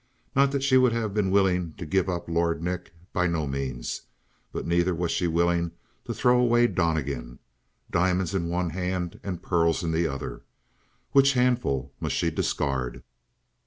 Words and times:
Not 0.35 0.51
that 0.51 0.63
she 0.63 0.77
would 0.77 0.93
have 0.93 1.13
been 1.13 1.29
willing 1.29 1.73
to 1.73 1.85
give 1.85 2.09
up 2.09 2.27
Lord 2.27 2.59
Nick. 2.63 2.91
By 3.13 3.27
no 3.27 3.45
means. 3.45 4.01
But 4.51 4.65
neither 4.65 4.95
was 4.95 5.11
she 5.11 5.27
willing 5.27 5.73
to 6.05 6.13
throw 6.15 6.39
away 6.39 6.65
Donnegan. 6.65 7.37
Diamonds 7.91 8.33
in 8.33 8.49
one 8.49 8.71
hand 8.71 9.19
and 9.23 9.43
pearls 9.43 9.83
in 9.83 9.91
the 9.91 10.07
other. 10.07 10.41
Which 11.11 11.33
handful 11.33 11.93
must 11.99 12.15
she 12.15 12.31
discard? 12.31 13.03